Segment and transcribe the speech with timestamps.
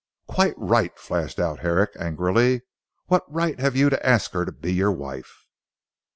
[0.25, 2.63] "Quite right," flashed out Herrick angrily.
[3.05, 5.45] "What right have you to ask her to be your wife?"